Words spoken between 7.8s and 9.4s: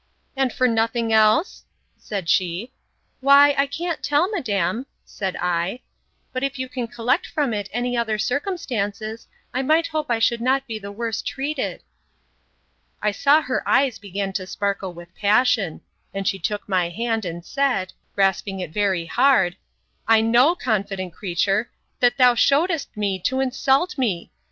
other circumstances,